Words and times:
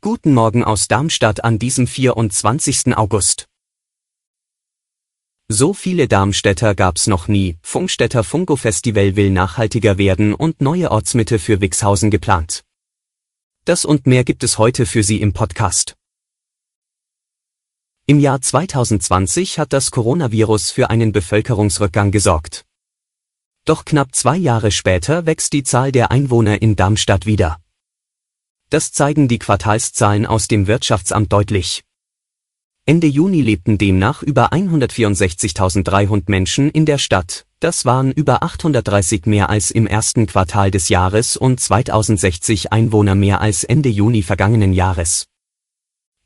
Guten 0.00 0.34
Morgen 0.34 0.62
aus 0.62 0.86
Darmstadt 0.86 1.42
an 1.42 1.58
diesem 1.58 1.88
24. 1.88 2.96
August. 2.96 3.48
So 5.48 5.74
viele 5.74 6.06
Darmstädter 6.06 6.76
gab's 6.76 7.08
noch 7.08 7.26
nie. 7.26 7.58
Funkstädter 7.60 8.22
Funko 8.22 8.54
Festival 8.54 9.16
will 9.16 9.30
nachhaltiger 9.30 9.98
werden 9.98 10.32
und 10.32 10.60
neue 10.60 10.92
Ortsmitte 10.92 11.40
für 11.40 11.60
Wixhausen 11.60 12.12
geplant. 12.12 12.62
Das 13.64 13.84
und 13.84 14.06
mehr 14.06 14.22
gibt 14.22 14.44
es 14.44 14.58
heute 14.58 14.86
für 14.86 15.02
Sie 15.02 15.20
im 15.20 15.32
Podcast. 15.32 15.96
Im 18.06 18.20
Jahr 18.20 18.40
2020 18.40 19.58
hat 19.58 19.72
das 19.72 19.90
Coronavirus 19.90 20.70
für 20.70 20.88
einen 20.88 21.10
Bevölkerungsrückgang 21.10 22.12
gesorgt. 22.12 22.64
Doch 23.64 23.84
knapp 23.84 24.14
zwei 24.14 24.36
Jahre 24.36 24.70
später 24.70 25.26
wächst 25.26 25.52
die 25.52 25.64
Zahl 25.64 25.90
der 25.90 26.12
Einwohner 26.12 26.62
in 26.62 26.76
Darmstadt 26.76 27.26
wieder. 27.26 27.60
Das 28.70 28.92
zeigen 28.92 29.26
die 29.26 29.40
Quartalszahlen 29.40 30.26
aus 30.26 30.48
dem 30.48 30.68
Wirtschaftsamt 30.68 31.32
deutlich. 31.32 31.82
Ende 32.86 33.06
Juni 33.06 33.42
lebten 33.42 33.78
demnach 33.78 34.22
über 34.22 34.52
164.300 34.52 36.24
Menschen 36.28 36.70
in 36.70 36.86
der 36.86 36.98
Stadt, 36.98 37.46
das 37.60 37.84
waren 37.84 38.10
über 38.10 38.42
830 38.42 39.26
mehr 39.26 39.50
als 39.50 39.70
im 39.70 39.86
ersten 39.86 40.26
Quartal 40.26 40.70
des 40.70 40.88
Jahres 40.88 41.36
und 41.36 41.60
2060 41.60 42.72
Einwohner 42.72 43.14
mehr 43.14 43.42
als 43.42 43.64
Ende 43.64 43.90
Juni 43.90 44.22
vergangenen 44.22 44.72
Jahres. 44.72 45.26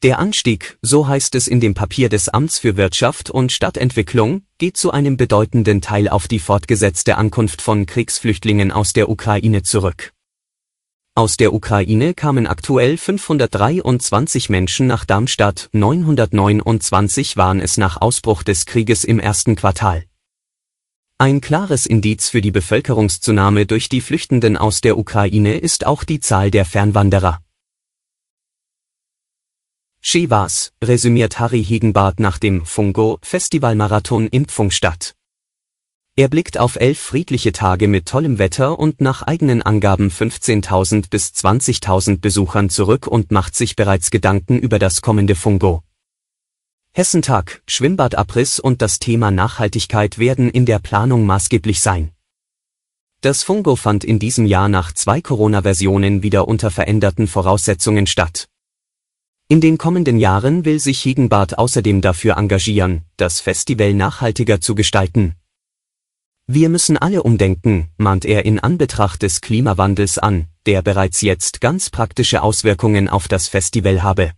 Der 0.02 0.18
Anstieg, 0.18 0.78
so 0.80 1.08
heißt 1.08 1.34
es 1.34 1.48
in 1.48 1.60
dem 1.60 1.74
Papier 1.74 2.08
des 2.08 2.28
Amts 2.28 2.60
für 2.60 2.76
Wirtschaft 2.76 3.30
und 3.30 3.52
Stadtentwicklung, 3.52 4.42
geht 4.58 4.76
zu 4.76 4.90
einem 4.90 5.16
bedeutenden 5.16 5.80
Teil 5.80 6.08
auf 6.08 6.28
die 6.28 6.38
fortgesetzte 6.38 7.16
Ankunft 7.16 7.62
von 7.62 7.86
Kriegsflüchtlingen 7.86 8.70
aus 8.70 8.92
der 8.92 9.08
Ukraine 9.08 9.62
zurück. 9.62 10.13
Aus 11.16 11.36
der 11.36 11.54
Ukraine 11.54 12.12
kamen 12.12 12.48
aktuell 12.48 12.96
523 12.96 14.50
Menschen 14.50 14.88
nach 14.88 15.04
Darmstadt, 15.04 15.68
929 15.70 17.36
waren 17.36 17.60
es 17.60 17.76
nach 17.76 18.00
Ausbruch 18.00 18.42
des 18.42 18.66
Krieges 18.66 19.04
im 19.04 19.20
ersten 19.20 19.54
Quartal. 19.54 20.06
Ein 21.16 21.40
klares 21.40 21.86
Indiz 21.86 22.30
für 22.30 22.40
die 22.40 22.50
Bevölkerungszunahme 22.50 23.64
durch 23.64 23.88
die 23.88 24.00
Flüchtenden 24.00 24.56
aus 24.56 24.80
der 24.80 24.98
Ukraine 24.98 25.56
ist 25.56 25.86
auch 25.86 26.02
die 26.02 26.18
Zahl 26.18 26.50
der 26.50 26.64
Fernwanderer. 26.64 27.40
Schewars, 30.00 30.72
resümiert 30.82 31.38
Harry 31.38 31.64
Hegenbart 31.64 32.18
nach 32.18 32.38
dem 32.38 32.66
Fungo 32.66 33.20
Festivalmarathon 33.22 34.26
in 34.26 34.46
Pfungstadt. 34.46 35.14
Er 36.16 36.28
blickt 36.28 36.58
auf 36.58 36.76
elf 36.76 37.00
friedliche 37.00 37.50
Tage 37.50 37.88
mit 37.88 38.06
tollem 38.06 38.38
Wetter 38.38 38.78
und 38.78 39.00
nach 39.00 39.22
eigenen 39.22 39.62
Angaben 39.62 40.10
15.000 40.10 41.10
bis 41.10 41.30
20.000 41.30 42.20
Besuchern 42.20 42.70
zurück 42.70 43.08
und 43.08 43.32
macht 43.32 43.56
sich 43.56 43.74
bereits 43.74 44.12
Gedanken 44.12 44.60
über 44.60 44.78
das 44.78 45.02
kommende 45.02 45.34
Fungo. 45.34 45.82
Hessentag, 46.92 47.62
Schwimmbadabriss 47.66 48.60
und 48.60 48.80
das 48.80 49.00
Thema 49.00 49.32
Nachhaltigkeit 49.32 50.18
werden 50.20 50.50
in 50.50 50.66
der 50.66 50.78
Planung 50.78 51.26
maßgeblich 51.26 51.80
sein. 51.80 52.12
Das 53.20 53.42
Fungo 53.42 53.74
fand 53.74 54.04
in 54.04 54.20
diesem 54.20 54.46
Jahr 54.46 54.68
nach 54.68 54.92
zwei 54.92 55.20
Corona-Versionen 55.20 56.22
wieder 56.22 56.46
unter 56.46 56.70
veränderten 56.70 57.26
Voraussetzungen 57.26 58.06
statt. 58.06 58.46
In 59.48 59.60
den 59.60 59.78
kommenden 59.78 60.20
Jahren 60.20 60.64
will 60.64 60.78
sich 60.78 61.04
Hegenbart 61.04 61.58
außerdem 61.58 62.02
dafür 62.02 62.36
engagieren, 62.36 63.02
das 63.16 63.40
Festival 63.40 63.94
nachhaltiger 63.94 64.60
zu 64.60 64.76
gestalten. 64.76 65.34
Wir 66.46 66.68
müssen 66.68 66.98
alle 66.98 67.22
umdenken, 67.22 67.88
mahnt 67.96 68.26
er 68.26 68.44
in 68.44 68.58
Anbetracht 68.58 69.22
des 69.22 69.40
Klimawandels 69.40 70.18
an, 70.18 70.46
der 70.66 70.82
bereits 70.82 71.22
jetzt 71.22 71.62
ganz 71.62 71.88
praktische 71.88 72.42
Auswirkungen 72.42 73.08
auf 73.08 73.28
das 73.28 73.48
Festival 73.48 74.02
habe. 74.02 74.32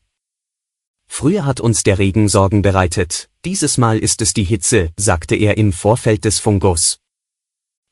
Früher 1.08 1.44
hat 1.44 1.60
uns 1.60 1.82
der 1.82 1.98
Regen 1.98 2.28
Sorgen 2.28 2.62
bereitet, 2.62 3.28
dieses 3.44 3.76
Mal 3.76 3.98
ist 3.98 4.22
es 4.22 4.34
die 4.34 4.44
Hitze, 4.44 4.90
sagte 4.96 5.34
er 5.34 5.56
im 5.56 5.72
Vorfeld 5.72 6.24
des 6.24 6.38
Fungos. 6.38 7.00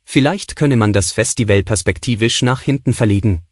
Vielleicht 0.05 0.55
könne 0.55 0.77
man 0.77 0.93
das 0.93 1.11
Festival 1.11 1.65
perspektivisch 1.65 2.43
nach 2.43 2.61
hinten 2.61 2.93
verlegen. 2.93 3.43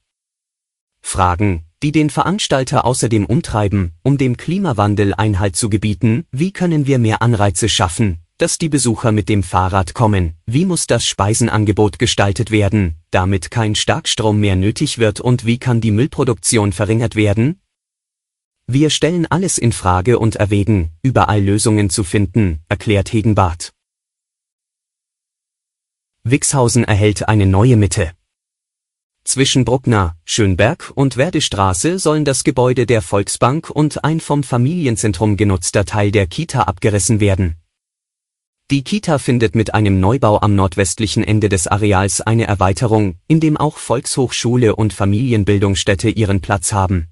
Fragen, 1.00 1.64
die 1.82 1.90
den 1.90 2.08
Veranstalter 2.08 2.84
außerdem 2.84 3.26
umtreiben, 3.26 3.94
um 4.02 4.16
dem 4.16 4.36
Klimawandel 4.36 5.12
Einhalt 5.14 5.56
zu 5.56 5.68
gebieten, 5.68 6.24
wie 6.30 6.52
können 6.52 6.86
wir 6.86 7.00
mehr 7.00 7.20
Anreize 7.20 7.68
schaffen, 7.68 8.20
dass 8.38 8.58
die 8.58 8.68
Besucher 8.68 9.12
mit 9.12 9.28
dem 9.28 9.42
Fahrrad 9.42 9.94
kommen, 9.94 10.34
wie 10.46 10.64
muss 10.64 10.86
das 10.86 11.04
Speisenangebot 11.06 11.98
gestaltet 11.98 12.50
werden, 12.50 12.96
damit 13.10 13.50
kein 13.50 13.74
Starkstrom 13.74 14.40
mehr 14.40 14.56
nötig 14.56 14.98
wird 14.98 15.20
und 15.20 15.46
wie 15.46 15.58
kann 15.58 15.80
die 15.80 15.90
Müllproduktion 15.90 16.72
verringert 16.72 17.14
werden? 17.14 17.60
Wir 18.66 18.90
stellen 18.90 19.26
alles 19.26 19.58
in 19.58 19.72
Frage 19.72 20.18
und 20.18 20.36
erwägen, 20.36 20.90
überall 21.02 21.42
Lösungen 21.42 21.90
zu 21.90 22.04
finden, 22.04 22.60
erklärt 22.68 23.12
Hegenbart. 23.12 23.72
Wixhausen 26.24 26.84
erhält 26.84 27.28
eine 27.28 27.46
neue 27.46 27.76
Mitte. 27.76 28.12
Zwischen 29.24 29.64
Bruckner, 29.64 30.16
Schönberg 30.24 30.92
und 30.94 31.16
Werdestraße 31.16 31.98
sollen 31.98 32.24
das 32.24 32.42
Gebäude 32.42 32.86
der 32.86 33.02
Volksbank 33.02 33.70
und 33.70 34.04
ein 34.04 34.20
vom 34.20 34.42
Familienzentrum 34.42 35.36
genutzter 35.36 35.84
Teil 35.84 36.10
der 36.10 36.26
Kita 36.26 36.62
abgerissen 36.62 37.20
werden. 37.20 37.61
Die 38.72 38.84
Kita 38.84 39.18
findet 39.18 39.54
mit 39.54 39.74
einem 39.74 40.00
Neubau 40.00 40.40
am 40.40 40.54
nordwestlichen 40.54 41.22
Ende 41.22 41.50
des 41.50 41.66
Areals 41.66 42.22
eine 42.22 42.46
Erweiterung, 42.46 43.16
in 43.28 43.38
dem 43.38 43.58
auch 43.58 43.76
Volkshochschule 43.76 44.74
und 44.76 44.94
Familienbildungsstätte 44.94 46.08
ihren 46.08 46.40
Platz 46.40 46.72
haben. 46.72 47.08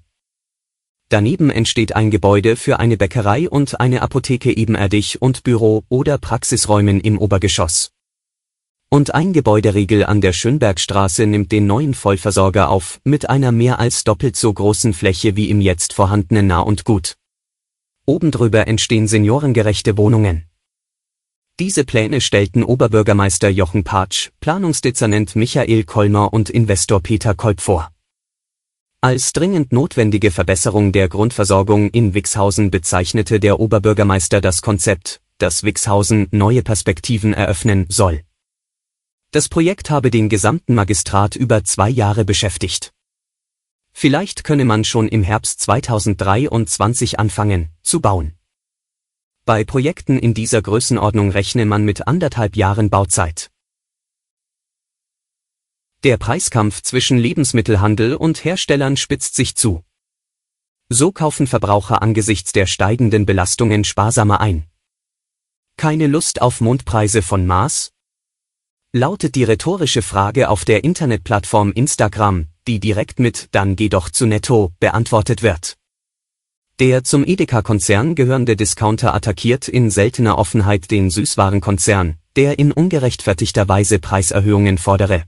Daneben 1.09 1.51
entsteht 1.51 1.95
ein 1.95 2.09
Gebäude 2.09 2.55
für 2.55 2.79
eine 2.79 2.97
Bäckerei 2.97 3.47
und 3.47 3.79
eine 3.79 4.01
Apotheke 4.01 4.57
ebenerdig 4.57 5.21
und 5.21 5.43
Büro- 5.43 5.83
oder 5.87 6.17
Praxisräumen 6.17 6.99
im 6.99 7.19
Obergeschoss. 7.19 7.91
Und 8.89 9.13
ein 9.13 9.31
Gebäuderiegel 9.31 10.03
an 10.03 10.19
der 10.19 10.33
Schönbergstraße 10.33 11.27
nimmt 11.27 11.51
den 11.51 11.67
neuen 11.67 11.93
Vollversorger 11.93 12.69
auf, 12.69 12.99
mit 13.03 13.29
einer 13.29 13.51
mehr 13.51 13.77
als 13.77 14.03
doppelt 14.03 14.35
so 14.35 14.51
großen 14.51 14.95
Fläche 14.95 15.35
wie 15.35 15.51
im 15.51 15.61
jetzt 15.61 15.93
vorhandenen 15.93 16.47
Nah 16.47 16.61
und 16.61 16.85
Gut. 16.85 17.17
Oben 18.07 18.31
drüber 18.31 18.67
entstehen 18.67 19.07
seniorengerechte 19.07 19.95
Wohnungen. 19.95 20.50
Diese 21.59 21.83
Pläne 21.83 22.21
stellten 22.21 22.63
Oberbürgermeister 22.63 23.49
Jochen 23.49 23.83
Patsch, 23.83 24.29
Planungsdezernent 24.39 25.35
Michael 25.35 25.83
Kolmer 25.83 26.33
und 26.33 26.49
Investor 26.49 27.01
Peter 27.01 27.35
Kolb 27.35 27.61
vor. 27.61 27.91
Als 29.01 29.33
dringend 29.33 29.71
notwendige 29.71 30.31
Verbesserung 30.31 30.91
der 30.91 31.09
Grundversorgung 31.09 31.89
in 31.89 32.13
Wixhausen 32.13 32.69
bezeichnete 32.69 33.39
der 33.39 33.59
Oberbürgermeister 33.59 34.41
das 34.41 34.61
Konzept, 34.61 35.21
das 35.39 35.63
Wixhausen 35.63 36.27
neue 36.31 36.61
Perspektiven 36.61 37.33
eröffnen 37.33 37.85
soll. 37.89 38.21
Das 39.31 39.49
Projekt 39.49 39.89
habe 39.89 40.11
den 40.11 40.29
gesamten 40.29 40.75
Magistrat 40.75 41.35
über 41.35 41.63
zwei 41.63 41.89
Jahre 41.89 42.25
beschäftigt. 42.25 42.91
Vielleicht 43.93 44.43
könne 44.43 44.65
man 44.65 44.83
schon 44.83 45.07
im 45.07 45.23
Herbst 45.23 45.61
2023 45.61 47.19
anfangen, 47.19 47.69
zu 47.81 48.01
bauen. 48.01 48.33
Bei 49.45 49.63
Projekten 49.63 50.19
in 50.19 50.35
dieser 50.35 50.61
Größenordnung 50.61 51.31
rechne 51.31 51.65
man 51.65 51.83
mit 51.83 52.07
anderthalb 52.07 52.55
Jahren 52.55 52.91
Bauzeit. 52.91 53.49
Der 56.03 56.17
Preiskampf 56.17 56.81
zwischen 56.83 57.17
Lebensmittelhandel 57.17 58.15
und 58.15 58.45
Herstellern 58.45 58.97
spitzt 58.97 59.35
sich 59.35 59.55
zu. 59.55 59.83
So 60.89 61.11
kaufen 61.11 61.47
Verbraucher 61.47 62.01
angesichts 62.03 62.51
der 62.51 62.67
steigenden 62.67 63.25
Belastungen 63.25 63.83
sparsamer 63.83 64.41
ein. 64.41 64.67
Keine 65.77 66.05
Lust 66.05 66.41
auf 66.41 66.61
Mondpreise 66.61 67.23
von 67.23 67.47
Mars, 67.47 67.91
lautet 68.93 69.35
die 69.35 69.45
rhetorische 69.45 70.01
Frage 70.01 70.49
auf 70.49 70.65
der 70.65 70.83
Internetplattform 70.83 71.71
Instagram, 71.71 72.47
die 72.67 72.79
direkt 72.79 73.19
mit 73.19 73.47
Dann 73.53 73.75
geh 73.75 73.89
doch 73.89 74.09
zu 74.09 74.25
Netto 74.27 74.71
beantwortet 74.79 75.41
wird. 75.41 75.77
Der 76.81 77.03
zum 77.03 77.23
Edeka-Konzern 77.23 78.15
gehörende 78.15 78.55
Discounter 78.55 79.13
attackiert 79.13 79.67
in 79.67 79.91
seltener 79.91 80.39
Offenheit 80.39 80.89
den 80.89 81.11
Süßwarenkonzern, 81.11 82.15
der 82.35 82.57
in 82.57 82.71
ungerechtfertigter 82.71 83.67
Weise 83.67 83.99
Preiserhöhungen 83.99 84.79
fordere. 84.79 85.25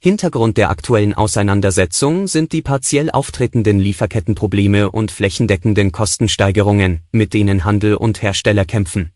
Hintergrund 0.00 0.58
der 0.58 0.68
aktuellen 0.68 1.14
Auseinandersetzung 1.14 2.26
sind 2.26 2.52
die 2.52 2.60
partiell 2.60 3.08
auftretenden 3.10 3.78
Lieferkettenprobleme 3.78 4.90
und 4.90 5.10
flächendeckenden 5.10 5.92
Kostensteigerungen, 5.92 7.00
mit 7.10 7.32
denen 7.32 7.64
Handel 7.64 7.94
und 7.94 8.20
Hersteller 8.20 8.66
kämpfen. 8.66 9.14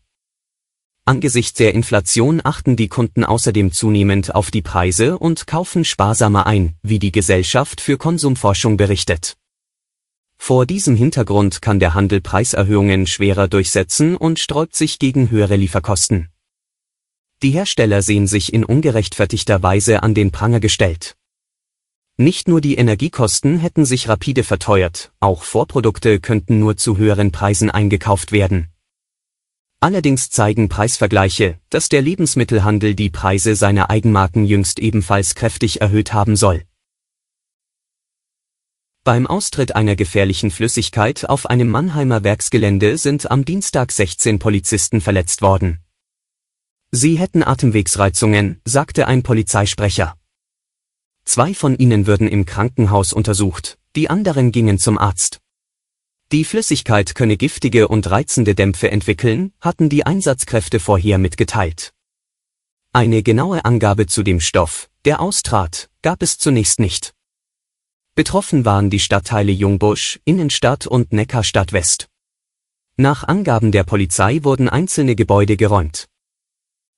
Angesichts 1.05 1.59
der 1.59 1.75
Inflation 1.75 2.41
achten 2.43 2.75
die 2.75 2.87
Kunden 2.87 3.23
außerdem 3.23 3.71
zunehmend 3.71 4.33
auf 4.33 4.49
die 4.49 4.63
Preise 4.63 5.19
und 5.19 5.45
kaufen 5.45 5.85
sparsamer 5.85 6.47
ein, 6.47 6.73
wie 6.81 6.97
die 6.97 7.11
Gesellschaft 7.11 7.81
für 7.81 7.99
Konsumforschung 7.99 8.77
berichtet. 8.77 9.35
Vor 10.41 10.65
diesem 10.65 10.95
Hintergrund 10.95 11.61
kann 11.61 11.79
der 11.79 11.93
Handel 11.93 12.21
Preiserhöhungen 12.21 13.05
schwerer 13.05 13.47
durchsetzen 13.47 14.15
und 14.17 14.39
sträubt 14.39 14.75
sich 14.75 14.97
gegen 14.97 15.29
höhere 15.29 15.57
Lieferkosten. 15.57 16.29
Die 17.43 17.51
Hersteller 17.51 18.01
sehen 18.01 18.25
sich 18.25 18.51
in 18.51 18.63
ungerechtfertigter 18.65 19.61
Weise 19.61 20.01
an 20.01 20.15
den 20.15 20.31
Pranger 20.31 20.59
gestellt. 20.59 21.15
Nicht 22.17 22.47
nur 22.47 22.61
die 22.61 22.75
Energiekosten 22.75 23.59
hätten 23.59 23.85
sich 23.85 24.09
rapide 24.09 24.43
verteuert, 24.43 25.11
auch 25.19 25.43
Vorprodukte 25.43 26.19
könnten 26.19 26.59
nur 26.59 26.77
zu 26.77 26.97
höheren 26.97 27.31
Preisen 27.31 27.69
eingekauft 27.69 28.31
werden. 28.31 28.69
Allerdings 29.81 30.29
zeigen 30.29 30.67
Preisvergleiche, 30.67 31.59
dass 31.69 31.87
der 31.87 32.01
Lebensmittelhandel 32.01 32.95
die 32.95 33.09
Preise 33.09 33.55
seiner 33.55 33.89
Eigenmarken 33.89 34.45
jüngst 34.45 34.79
ebenfalls 34.79 35.35
kräftig 35.35 35.79
erhöht 35.79 36.11
haben 36.11 36.35
soll. 36.35 36.63
Beim 39.09 39.25
Austritt 39.25 39.75
einer 39.75 39.95
gefährlichen 39.95 40.51
Flüssigkeit 40.51 41.27
auf 41.27 41.47
einem 41.47 41.67
Mannheimer 41.69 42.23
Werksgelände 42.23 42.95
sind 42.99 43.31
am 43.31 43.43
Dienstag 43.43 43.91
16 43.91 44.37
Polizisten 44.37 45.01
verletzt 45.01 45.41
worden. 45.41 45.79
Sie 46.91 47.17
hätten 47.17 47.41
Atemwegsreizungen, 47.41 48.61
sagte 48.65 49.07
ein 49.07 49.23
Polizeisprecher. 49.23 50.15
Zwei 51.25 51.55
von 51.55 51.75
ihnen 51.75 52.05
würden 52.05 52.27
im 52.27 52.45
Krankenhaus 52.45 53.11
untersucht, 53.11 53.79
die 53.95 54.11
anderen 54.11 54.51
gingen 54.51 54.77
zum 54.77 54.99
Arzt. 54.99 55.39
Die 56.31 56.45
Flüssigkeit 56.45 57.15
könne 57.15 57.35
giftige 57.35 57.87
und 57.87 58.11
reizende 58.11 58.53
Dämpfe 58.53 58.91
entwickeln, 58.91 59.53
hatten 59.59 59.89
die 59.89 60.05
Einsatzkräfte 60.05 60.79
vorher 60.79 61.17
mitgeteilt. 61.17 61.95
Eine 62.93 63.23
genaue 63.23 63.65
Angabe 63.65 64.05
zu 64.05 64.21
dem 64.21 64.39
Stoff, 64.39 64.87
der 65.03 65.19
austrat, 65.19 65.89
gab 66.03 66.21
es 66.21 66.37
zunächst 66.37 66.79
nicht. 66.79 67.15
Betroffen 68.15 68.65
waren 68.65 68.89
die 68.89 68.99
Stadtteile 68.99 69.51
Jungbusch, 69.51 70.19
Innenstadt 70.25 70.87
und 70.87 71.13
Neckarstadt 71.13 71.73
West. 71.73 72.09
Nach 72.97 73.23
Angaben 73.23 73.71
der 73.71 73.85
Polizei 73.85 74.43
wurden 74.43 74.67
einzelne 74.67 75.15
Gebäude 75.15 75.55
geräumt. 75.55 76.09